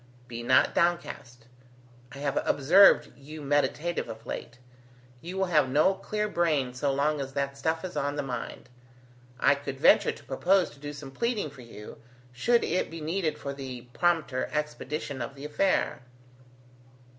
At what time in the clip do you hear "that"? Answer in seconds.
7.33-7.55